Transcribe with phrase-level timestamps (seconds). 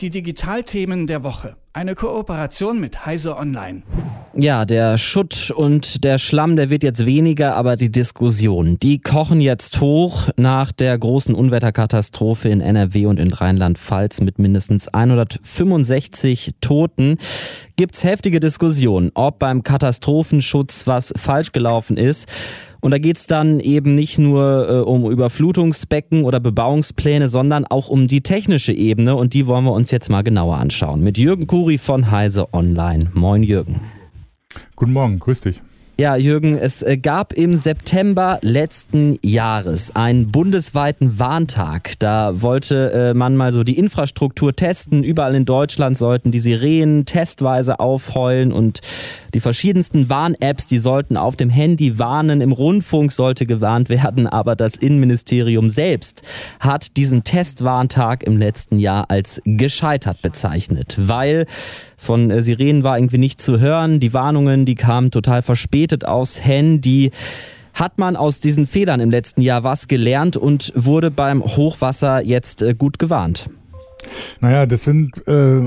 [0.00, 1.56] Die Digitalthemen der Woche.
[1.72, 3.82] Eine Kooperation mit Heise Online.
[4.34, 9.40] Ja, der Schutt und der Schlamm, der wird jetzt weniger, aber die Diskussion, die kochen
[9.40, 17.16] jetzt hoch nach der großen Unwetterkatastrophe in NRW und in Rheinland-Pfalz mit mindestens 165 Toten.
[17.76, 22.28] Gibt's heftige Diskussionen, ob beim Katastrophenschutz was falsch gelaufen ist.
[22.80, 28.08] Und da geht's dann eben nicht nur äh, um Überflutungsbecken oder Bebauungspläne, sondern auch um
[28.08, 29.16] die technische Ebene.
[29.16, 31.02] Und die wollen wir uns jetzt mal genauer anschauen.
[31.02, 33.10] Mit Jürgen Kuri von Heise Online.
[33.14, 33.80] Moin Jürgen.
[34.74, 35.62] Guten Morgen, grüß dich.
[35.98, 41.94] Ja, Jürgen, es äh, gab im September letzten Jahres einen bundesweiten Warntag.
[42.00, 45.02] Da wollte äh, man mal so die Infrastruktur testen.
[45.02, 48.82] Überall in Deutschland sollten die Sirenen testweise aufheulen und
[49.32, 52.42] die verschiedensten Warn-Apps, die sollten auf dem Handy warnen.
[52.42, 56.20] Im Rundfunk sollte gewarnt werden, aber das Innenministerium selbst
[56.60, 61.46] hat diesen Testwarntag im letzten Jahr als gescheitert bezeichnet, weil
[61.96, 63.98] von äh, Sirenen war irgendwie nicht zu hören.
[63.98, 67.10] Die Warnungen, die kamen total verspätet aus Handy.
[67.74, 72.62] Hat man aus diesen Fehlern im letzten Jahr was gelernt und wurde beim Hochwasser jetzt
[72.62, 73.50] äh, gut gewarnt?
[74.40, 75.66] Naja, das sind äh,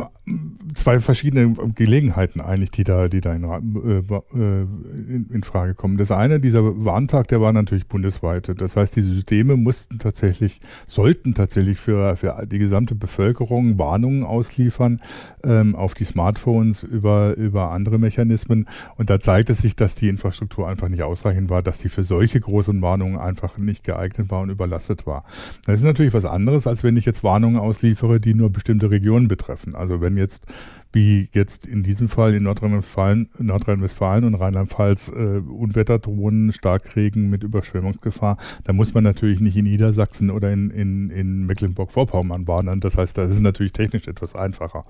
[0.73, 4.01] zwei verschiedene Gelegenheiten eigentlich, die da, die da in, äh,
[4.33, 5.97] in, in, Frage kommen.
[5.97, 8.51] Das eine, dieser Warntag, der war natürlich bundesweit.
[8.59, 15.01] Das heißt, diese Systeme mussten tatsächlich, sollten tatsächlich für, für die gesamte Bevölkerung Warnungen ausliefern
[15.43, 18.67] ähm, auf die Smartphones über, über andere Mechanismen.
[18.97, 22.03] Und da zeigt es sich, dass die Infrastruktur einfach nicht ausreichend war, dass die für
[22.03, 25.23] solche großen Warnungen einfach nicht geeignet war und überlastet war.
[25.65, 29.27] Das ist natürlich was anderes, als wenn ich jetzt Warnungen ausliefere, die nur bestimmte Regionen
[29.27, 29.75] betreffen.
[29.75, 30.45] Also wenn jetzt,
[30.91, 37.43] wie jetzt in diesem Fall in Nordrhein-Westfalen Nordrhein und Rheinland-Pfalz äh, Unwetter drohen, Starkregen mit
[37.43, 42.79] Überschwemmungsgefahr, da muss man natürlich nicht in Niedersachsen oder in, in, in Mecklenburg-Vorpommern warnen.
[42.79, 44.83] Das heißt, das ist natürlich technisch etwas einfacher.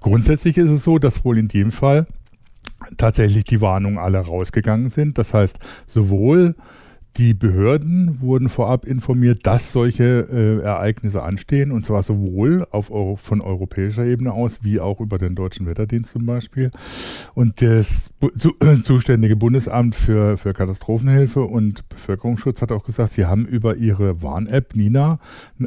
[0.00, 2.06] Grundsätzlich ist es so, dass wohl in dem Fall
[2.96, 5.18] tatsächlich die Warnungen alle rausgegangen sind.
[5.18, 6.54] Das heißt, sowohl
[7.16, 13.40] die Behörden wurden vorab informiert, dass solche äh, Ereignisse anstehen, und zwar sowohl Euro, von
[13.40, 16.70] europäischer Ebene aus, wie auch über den Deutschen Wetterdienst zum Beispiel.
[17.34, 18.52] Und das zu,
[18.82, 24.74] zuständige Bundesamt für, für Katastrophenhilfe und Bevölkerungsschutz hat auch gesagt, sie haben über ihre Warn-App
[24.74, 25.18] Nina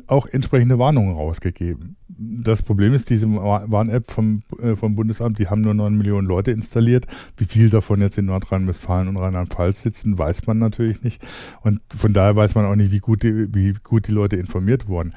[0.07, 5.61] auch entsprechende Warnungen rausgegeben das Problem ist, diese Warn-App vom, äh, vom Bundesamt, die haben
[5.61, 7.07] nur 9 Millionen Leute installiert.
[7.37, 11.21] Wie viel davon jetzt in Nordrhein-Westfalen und Rheinland-Pfalz sitzen, weiß man natürlich nicht.
[11.61, 14.87] Und von daher weiß man auch nicht, wie gut die, wie gut die Leute informiert
[14.87, 15.13] wurden.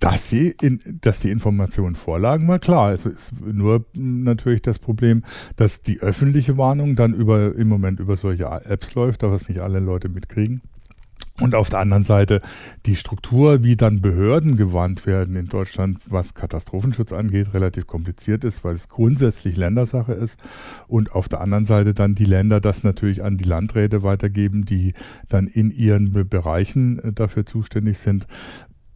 [0.00, 2.92] Dass, sie in, dass die Informationen vorlagen, war klar.
[2.92, 5.24] Es ist nur natürlich das Problem,
[5.56, 9.60] dass die öffentliche Warnung dann über, im Moment über solche Apps läuft, da was nicht
[9.60, 10.62] alle Leute mitkriegen.
[11.40, 12.42] Und auf der anderen Seite
[12.84, 18.62] die Struktur, wie dann Behörden gewarnt werden in Deutschland, was Katastrophenschutz angeht, relativ kompliziert ist,
[18.62, 20.38] weil es grundsätzlich Ländersache ist.
[20.86, 24.92] Und auf der anderen Seite dann die Länder das natürlich an die Landräte weitergeben, die
[25.30, 28.26] dann in ihren Bereichen äh, dafür zuständig sind.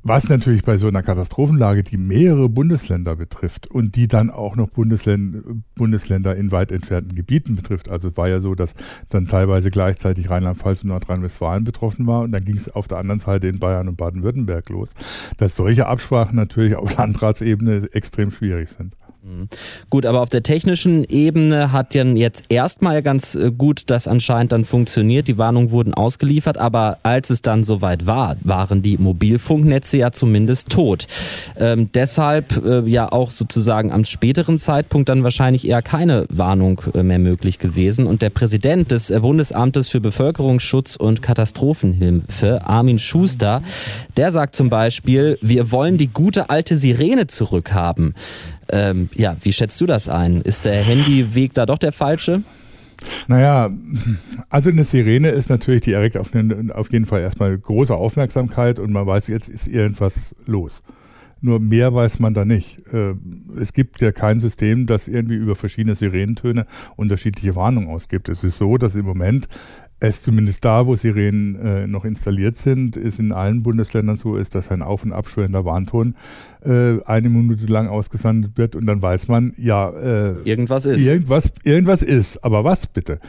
[0.06, 4.68] Was natürlich bei so einer Katastrophenlage, die mehrere Bundesländer betrifft und die dann auch noch
[4.68, 7.90] Bundesländer, in weit entfernten Gebieten betrifft.
[7.90, 8.74] Also es war ja so, dass
[9.08, 13.20] dann teilweise gleichzeitig Rheinland-Pfalz und Nordrhein-Westfalen betroffen war und dann ging es auf der anderen
[13.20, 14.92] Seite in Bayern und Baden-Württemberg los,
[15.38, 18.94] dass solche Absprachen natürlich auf Landratsebene extrem schwierig sind.
[19.24, 19.48] Mhm.
[19.88, 24.52] Gut, aber auf der technischen Ebene hat ja jetzt erstmal ganz äh, gut das anscheinend
[24.52, 25.28] dann funktioniert.
[25.28, 30.68] Die Warnungen wurden ausgeliefert, aber als es dann soweit war, waren die Mobilfunknetze ja zumindest
[30.68, 31.06] tot.
[31.56, 37.02] Ähm, deshalb äh, ja auch sozusagen am späteren Zeitpunkt dann wahrscheinlich eher keine Warnung äh,
[37.02, 38.06] mehr möglich gewesen.
[38.06, 43.62] Und der Präsident des äh, Bundesamtes für Bevölkerungsschutz und Katastrophenhilfe, Armin Schuster,
[44.18, 48.14] der sagt zum Beispiel, wir wollen die gute alte Sirene zurückhaben.
[48.68, 50.40] Ähm, ja, wie schätzt du das ein?
[50.40, 52.42] Ist der Handyweg da doch der falsche?
[53.26, 53.70] Naja,
[54.48, 58.78] also eine Sirene ist natürlich, die erregt auf, einen, auf jeden Fall erstmal große Aufmerksamkeit
[58.78, 60.82] und man weiß, jetzt ist irgendwas los.
[61.40, 62.78] Nur mehr weiß man da nicht.
[62.90, 63.14] Äh,
[63.60, 66.62] es gibt ja kein System, das irgendwie über verschiedene Sirenentöne
[66.96, 68.30] unterschiedliche Warnungen ausgibt.
[68.30, 69.48] Es ist so, dass im Moment
[70.08, 74.54] es zumindest da, wo Sirenen äh, noch installiert sind, ist in allen Bundesländern so ist,
[74.54, 76.14] dass ein auf- und abschwellender Warnton
[76.64, 81.06] äh, eine Minute lang ausgesandt wird und dann weiß man, ja, äh, irgendwas ist.
[81.06, 82.44] Irgendwas, irgendwas ist.
[82.44, 83.20] Aber was bitte?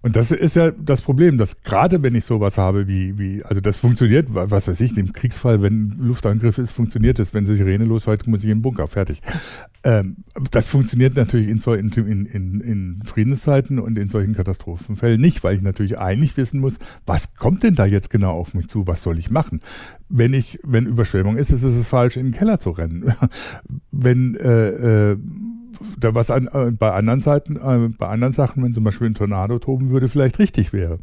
[0.00, 3.60] Und das ist ja das Problem, dass gerade wenn ich sowas habe wie, wie, also
[3.60, 7.34] das funktioniert, was weiß ich, im Kriegsfall, wenn Luftangriff ist, funktioniert das.
[7.34, 9.22] Wenn die Sirene losfällt, muss ich in den Bunker, fertig.
[9.88, 10.16] Ähm,
[10.50, 15.62] das funktioniert natürlich in, in, in, in, Friedenszeiten und in solchen Katastrophenfällen nicht, weil ich
[15.62, 19.18] natürlich eigentlich wissen muss, was kommt denn da jetzt genau auf mich zu, was soll
[19.18, 19.62] ich machen?
[20.10, 23.14] Wenn ich, wenn Überschwemmung ist, ist es falsch, in den Keller zu rennen.
[23.90, 25.16] wenn äh, äh,
[25.98, 29.14] da was an, äh, bei anderen Seiten, äh, bei anderen Sachen, wenn zum Beispiel ein
[29.14, 30.98] Tornado toben würde, vielleicht richtig wäre.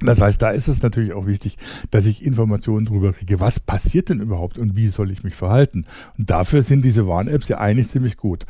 [0.00, 1.56] Das heißt, da ist es natürlich auch wichtig,
[1.90, 5.86] dass ich Informationen darüber kriege, was passiert denn überhaupt und wie soll ich mich verhalten.
[6.18, 8.44] Und dafür sind diese Warn-Apps ja eigentlich ziemlich gut.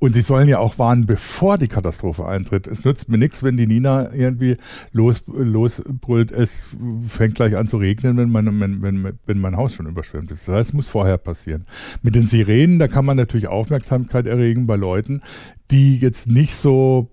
[0.00, 2.66] Und sie sollen ja auch warnen, bevor die Katastrophe eintritt.
[2.66, 4.56] Es nützt mir nichts, wenn die Nina irgendwie
[4.92, 6.64] los, losbrüllt, es
[7.06, 10.48] fängt gleich an zu regnen, wenn mein, wenn, wenn, wenn mein Haus schon überschwemmt ist.
[10.48, 11.66] Das heißt, es muss vorher passieren.
[12.02, 15.20] Mit den Sirenen, da kann man natürlich Aufmerksamkeit erregen bei Leuten,
[15.70, 17.10] die jetzt nicht so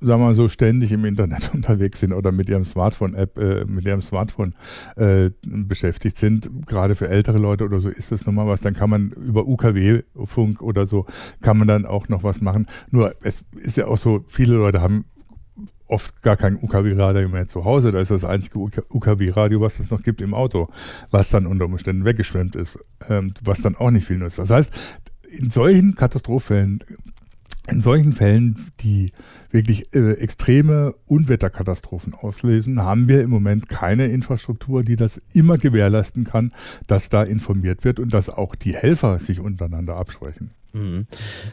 [0.00, 3.84] sagen wir mal so, ständig im Internet unterwegs sind oder mit ihrem Smartphone-App, äh, mit
[3.84, 4.54] ihrem Smartphone
[4.96, 8.90] äh, beschäftigt sind, gerade für ältere Leute oder so ist das nochmal was, dann kann
[8.90, 11.06] man über UKW-Funk oder so,
[11.42, 12.66] kann man dann auch noch was machen.
[12.90, 15.04] Nur, es ist ja auch so, viele Leute haben
[15.86, 17.90] oft gar kein UKW-Radio mehr zu Hause.
[17.92, 20.68] Da ist das einzige UKW-Radio, was es noch gibt, im Auto,
[21.10, 24.38] was dann unter Umständen weggeschwemmt ist, ähm, was dann auch nicht viel nutzt.
[24.38, 24.72] Das heißt,
[25.28, 26.84] in solchen Katastrophenfällen
[27.68, 29.12] in solchen Fällen, die
[29.50, 36.24] wirklich äh, extreme Unwetterkatastrophen auslösen, haben wir im Moment keine Infrastruktur, die das immer gewährleisten
[36.24, 36.52] kann,
[36.86, 40.50] dass da informiert wird und dass auch die Helfer sich untereinander absprechen.
[40.72, 41.06] Mhm.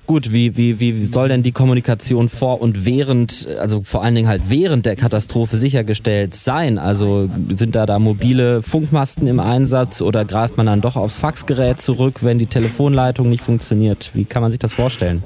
[0.05, 4.27] Gut, wie, wie, wie soll denn die Kommunikation vor und während, also vor allen Dingen
[4.27, 6.77] halt während der Katastrophe sichergestellt sein?
[6.77, 11.79] Also sind da da mobile Funkmasten im Einsatz oder greift man dann doch aufs Faxgerät
[11.79, 14.11] zurück, wenn die Telefonleitung nicht funktioniert?
[14.13, 15.23] Wie kann man sich das vorstellen?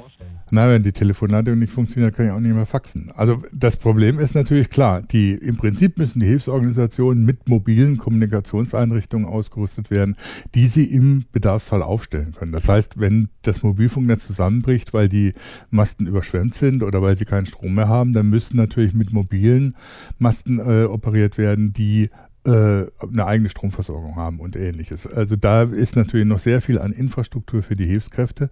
[0.54, 3.10] Na, wenn die Telefonleitung nicht funktioniert, kann ich auch nicht mehr faxen.
[3.16, 9.26] Also das Problem ist natürlich klar, die, im Prinzip müssen die Hilfsorganisationen mit mobilen Kommunikationseinrichtungen
[9.26, 10.14] ausgerüstet werden,
[10.54, 12.52] die sie im Bedarfsfall aufstellen können.
[12.52, 15.32] Das heißt, wenn das Mobilfunknetz zusammenbricht, weil die
[15.70, 19.74] Masten überschwemmt sind oder weil sie keinen Strom mehr haben, dann müssen natürlich mit mobilen
[20.18, 22.10] Masten äh, operiert werden, die
[22.44, 25.06] eine eigene Stromversorgung haben und ähnliches.
[25.06, 28.50] Also da ist natürlich noch sehr viel an Infrastruktur für die Hilfskräfte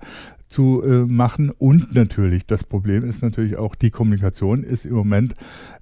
[0.48, 1.50] zu äh, machen.
[1.50, 5.34] Und natürlich, das Problem ist natürlich auch, die Kommunikation ist im Moment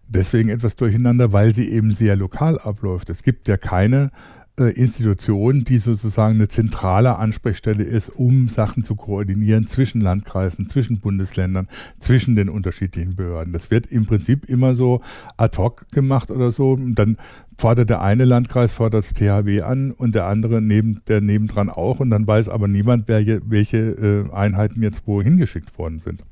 [0.07, 3.11] deswegen etwas durcheinander, weil sie eben sehr lokal abläuft.
[3.11, 8.97] Es gibt ja keine äh, Institution, die sozusagen eine zentrale Ansprechstelle ist, um Sachen zu
[8.97, 11.69] koordinieren zwischen Landkreisen, zwischen Bundesländern,
[12.01, 13.53] zwischen den unterschiedlichen Behörden.
[13.53, 15.01] Das wird im Prinzip immer so
[15.37, 16.77] ad hoc gemacht oder so.
[16.77, 17.17] Dann
[17.57, 22.01] fordert der eine Landkreis fordert das THW an und der andere neben der nebendran auch
[22.01, 26.25] und dann weiß aber niemand, welche äh, Einheiten jetzt wohin geschickt worden sind.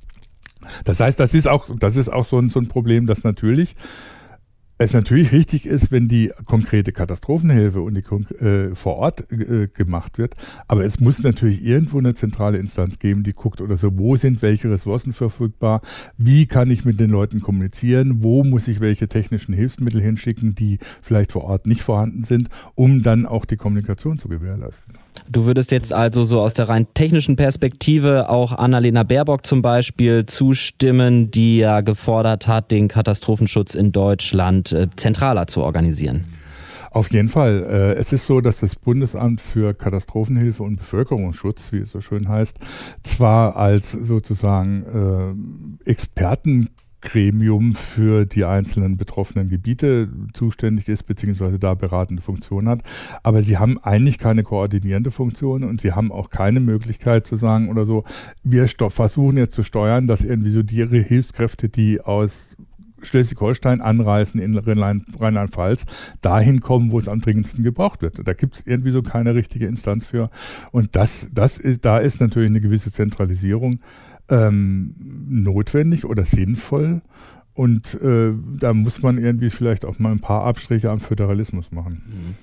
[0.84, 3.76] Das heißt, das ist auch, das ist auch so ein, so ein Problem, dass natürlich
[4.78, 10.18] es natürlich richtig ist, wenn die konkrete Katastrophenhilfe und die äh, vor Ort äh, gemacht
[10.18, 10.34] wird,
[10.68, 14.42] aber es muss natürlich irgendwo eine zentrale Instanz geben, die guckt oder so, wo sind
[14.42, 15.80] welche Ressourcen verfügbar,
[16.18, 20.78] wie kann ich mit den Leuten kommunizieren, wo muss ich welche technischen Hilfsmittel hinschicken, die
[21.00, 25.05] vielleicht vor Ort nicht vorhanden sind, um dann auch die Kommunikation zu gewährleisten.
[25.28, 30.26] Du würdest jetzt also so aus der rein technischen Perspektive auch Annalena Baerbock zum Beispiel
[30.26, 36.26] zustimmen, die ja gefordert hat, den Katastrophenschutz in Deutschland äh, zentraler zu organisieren.
[36.96, 37.66] Auf jeden Fall.
[37.68, 42.26] Äh, es ist so, dass das Bundesamt für Katastrophenhilfe und Bevölkerungsschutz, wie es so schön
[42.26, 42.56] heißt,
[43.02, 46.70] zwar als sozusagen äh, Experten
[47.00, 52.82] Gremium für die einzelnen betroffenen Gebiete zuständig ist, beziehungsweise da beratende Funktion hat.
[53.22, 57.68] Aber sie haben eigentlich keine koordinierende Funktion und sie haben auch keine Möglichkeit zu sagen
[57.68, 58.04] oder so,
[58.42, 62.56] wir versuchen jetzt zu steuern, dass irgendwie so die Hilfskräfte, die aus
[63.02, 65.84] Schleswig-Holstein anreisen in Rheinland-Pfalz,
[66.22, 68.26] dahin kommen, wo es am dringendsten gebraucht wird.
[68.26, 70.30] Da gibt es irgendwie so keine richtige Instanz für.
[70.72, 73.78] Und das, das ist, da ist natürlich eine gewisse Zentralisierung
[74.28, 74.94] ähm,
[75.28, 77.02] notwendig oder sinnvoll.
[77.56, 82.36] Und äh, da muss man irgendwie vielleicht auch mal ein paar Abstriche am Föderalismus machen.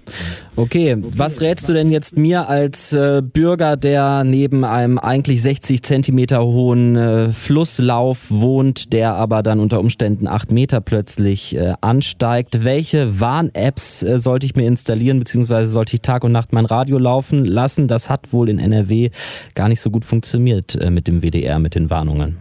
[0.55, 5.83] Okay, was rätst du denn jetzt mir als äh, Bürger, der neben einem eigentlich 60
[5.83, 12.63] Zentimeter hohen äh, Flusslauf wohnt, der aber dann unter Umständen 8 Meter plötzlich äh, ansteigt?
[12.63, 16.97] Welche Warn-Apps äh, sollte ich mir installieren, beziehungsweise sollte ich Tag und Nacht mein Radio
[16.97, 17.87] laufen lassen?
[17.87, 19.11] Das hat wohl in NRW
[19.53, 22.37] gar nicht so gut funktioniert äh, mit dem WDR, mit den Warnungen.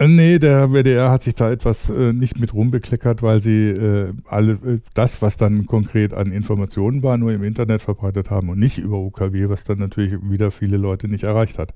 [0.00, 4.14] Äh, nee, der WDR hat sich da etwas äh, nicht mit rumbekleckert, weil sie äh,
[4.26, 8.58] alle äh, das, was dann konkret an Informationen war, nur im Internet verbreitet haben und
[8.58, 11.74] nicht über UKW, was dann natürlich wieder viele Leute nicht erreicht hat.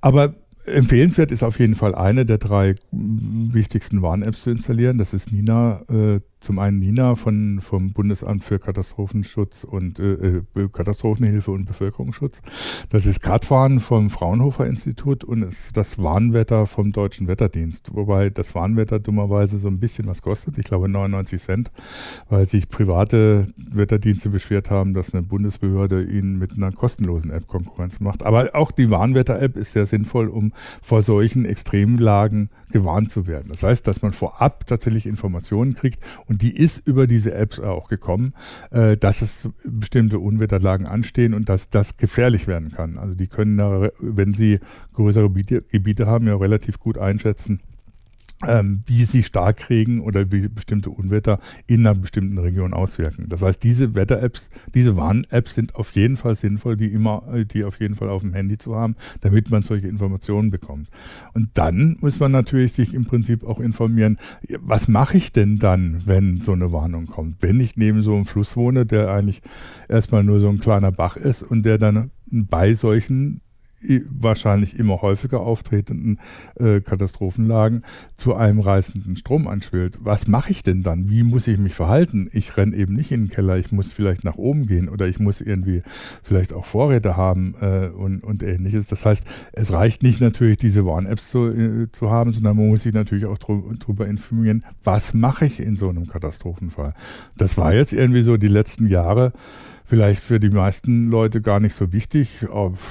[0.00, 0.34] Aber
[0.64, 4.96] empfehlenswert ist auf jeden Fall eine der drei wichtigsten Warn-Apps zu installieren.
[4.96, 10.68] Das ist Nina, äh, zum einen Nina von, vom Bundesamt für Katastrophenschutz und äh, äh
[10.72, 12.40] Katastrophenhilfe und Bevölkerungsschutz.
[12.90, 17.94] Das ist Katwarn vom Fraunhofer Institut und ist das Warnwetter vom Deutschen Wetterdienst.
[17.94, 20.58] Wobei das Warnwetter dummerweise so ein bisschen was kostet.
[20.58, 21.70] Ich glaube 99 Cent,
[22.28, 28.00] weil sich private Wetterdienste beschwert haben, dass eine Bundesbehörde ihnen mit einer kostenlosen App Konkurrenz
[28.00, 28.24] macht.
[28.24, 30.52] Aber auch die Warnwetter-App ist sehr sinnvoll, um
[30.82, 33.48] vor solchen Extremlagen gewarnt zu werden.
[33.50, 37.88] Das heißt, dass man vorab tatsächlich Informationen kriegt und die ist über diese Apps auch
[37.88, 38.34] gekommen,
[38.70, 42.98] äh, dass es bestimmte Unwetterlagen anstehen und dass das gefährlich werden kann.
[42.98, 44.60] Also die können, da, wenn sie
[44.94, 47.60] größere Gebiete, Gebiete haben, ja relativ gut einschätzen,
[48.46, 53.26] ähm, wie sie Starkregen oder wie bestimmte Unwetter in einer bestimmten Region auswirken.
[53.28, 57.80] Das heißt, diese Wetter-Apps, diese Warn-Apps sind auf jeden Fall sinnvoll, die immer, die auf
[57.80, 60.88] jeden Fall auf dem Handy zu haben, damit man solche Informationen bekommt.
[61.34, 64.18] Und dann muss man natürlich sich im Prinzip auch informieren,
[64.60, 67.42] was mache ich denn dann, wenn so eine Warnung kommt?
[67.42, 69.42] Wenn ich neben so einem Fluss wohne, der eigentlich
[69.88, 73.40] erstmal nur so ein kleiner Bach ist und der dann bei solchen
[74.10, 76.18] wahrscheinlich immer häufiger auftretenden
[76.56, 77.82] äh, Katastrophenlagen
[78.16, 79.98] zu einem reißenden Strom anschwillt.
[80.00, 81.08] Was mache ich denn dann?
[81.10, 82.28] Wie muss ich mich verhalten?
[82.32, 85.20] Ich renne eben nicht in den Keller, ich muss vielleicht nach oben gehen oder ich
[85.20, 85.82] muss irgendwie
[86.22, 88.86] vielleicht auch Vorräte haben äh, und, und ähnliches.
[88.86, 92.82] Das heißt, es reicht nicht natürlich, diese Warn-Apps zu, äh, zu haben, sondern man muss
[92.82, 96.94] sich natürlich auch darüber informieren, was mache ich in so einem Katastrophenfall.
[97.36, 99.32] Das war jetzt irgendwie so die letzten Jahre
[99.88, 102.46] vielleicht für die meisten Leute gar nicht so wichtig.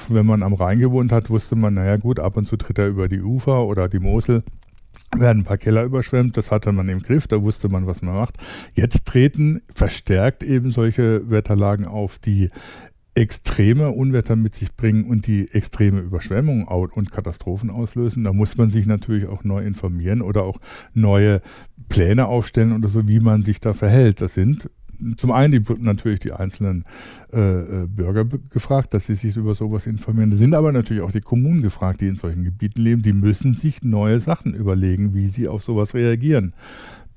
[0.10, 2.88] Wenn man am Rhein gewohnt hat, wusste man, naja gut, ab und zu tritt er
[2.88, 4.42] über die Ufer oder die Mosel
[5.16, 8.16] werden ein paar Keller überschwemmt, das hatte man im Griff, da wusste man, was man
[8.16, 8.36] macht.
[8.74, 12.50] Jetzt treten verstärkt eben solche Wetterlagen auf, die
[13.14, 18.24] extreme Unwetter mit sich bringen und die extreme Überschwemmungen und Katastrophen auslösen.
[18.24, 20.60] Da muss man sich natürlich auch neu informieren oder auch
[20.94, 21.42] neue
[21.90, 24.22] Pläne aufstellen oder so, wie man sich da verhält.
[24.22, 24.70] Das sind
[25.18, 26.86] zum einen die, natürlich die einzelnen
[27.34, 30.30] äh, äh Bürger gefragt, dass sie sich über sowas informieren.
[30.30, 33.02] Da sind aber natürlich auch die Kommunen gefragt, die in solchen Gebieten leben.
[33.02, 36.54] Die müssen sich neue Sachen überlegen, wie sie auf sowas reagieren.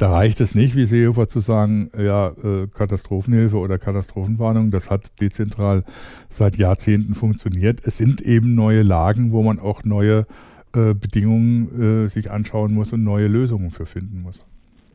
[0.01, 5.21] Da reicht es nicht, wie Seehofer zu sagen, ja, äh, Katastrophenhilfe oder Katastrophenwarnung, das hat
[5.21, 5.85] dezentral
[6.31, 7.83] seit Jahrzehnten funktioniert.
[7.85, 10.27] Es sind eben neue Lagen, wo man auch neue
[10.73, 14.39] äh, Bedingungen äh, sich anschauen muss und neue Lösungen für finden muss.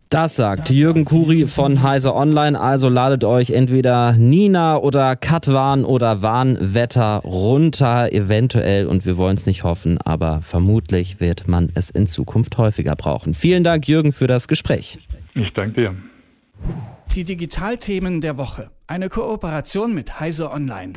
[0.09, 2.59] Das sagt Jürgen Kuri von Heise Online.
[2.59, 9.47] Also ladet euch entweder Nina oder Katwan oder Warnwetter runter, eventuell, und wir wollen es
[9.47, 13.33] nicht hoffen, aber vermutlich wird man es in Zukunft häufiger brauchen.
[13.33, 14.99] Vielen Dank, Jürgen, für das Gespräch.
[15.33, 15.95] Ich danke dir.
[17.15, 18.69] Die Digitalthemen der Woche.
[18.87, 20.93] Eine Kooperation mit Heise Online.